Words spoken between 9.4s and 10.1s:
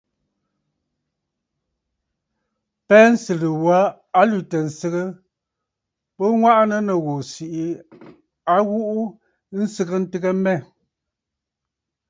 nsɨgə